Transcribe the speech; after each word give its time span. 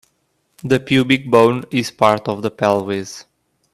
The 0.63 0.79
pubic 0.79 1.29
bone 1.29 1.63
is 1.69 1.91
part 1.91 2.27
of 2.27 2.41
the 2.41 2.49
pelvis. 2.49 3.25